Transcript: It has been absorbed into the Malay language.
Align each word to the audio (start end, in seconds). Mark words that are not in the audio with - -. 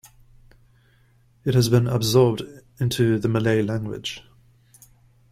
It 1.45 1.53
has 1.53 1.69
been 1.69 1.85
absorbed 1.85 2.41
into 2.79 3.19
the 3.19 3.29
Malay 3.29 3.61
language. 3.61 4.23